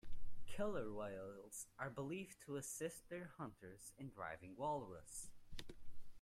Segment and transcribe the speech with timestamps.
[0.47, 5.29] Killer whales are believed to assist their hunters in driving walrus.